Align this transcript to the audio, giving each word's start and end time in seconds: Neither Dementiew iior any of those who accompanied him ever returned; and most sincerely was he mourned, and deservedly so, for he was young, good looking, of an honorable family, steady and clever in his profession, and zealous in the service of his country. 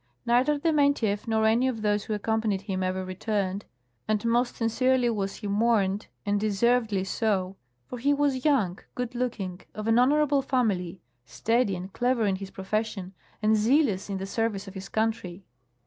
Neither 0.25 0.57
Dementiew 0.57 1.15
iior 1.25 1.47
any 1.47 1.67
of 1.67 1.83
those 1.83 2.05
who 2.05 2.15
accompanied 2.15 2.61
him 2.61 2.81
ever 2.81 3.05
returned; 3.05 3.65
and 4.07 4.25
most 4.25 4.55
sincerely 4.55 5.11
was 5.11 5.35
he 5.35 5.47
mourned, 5.47 6.07
and 6.25 6.39
deservedly 6.39 7.03
so, 7.03 7.55
for 7.85 7.99
he 7.99 8.11
was 8.11 8.43
young, 8.43 8.79
good 8.95 9.13
looking, 9.13 9.61
of 9.75 9.87
an 9.87 9.99
honorable 9.99 10.41
family, 10.41 11.03
steady 11.23 11.75
and 11.75 11.93
clever 11.93 12.25
in 12.25 12.37
his 12.37 12.49
profession, 12.49 13.13
and 13.43 13.55
zealous 13.55 14.09
in 14.09 14.17
the 14.17 14.25
service 14.25 14.67
of 14.67 14.73
his 14.73 14.89
country. 14.89 15.45